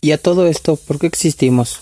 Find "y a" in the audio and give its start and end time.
0.00-0.18